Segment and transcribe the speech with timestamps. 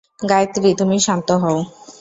[0.21, 1.57] গায়েত্রী, তুমি শান্ত হও।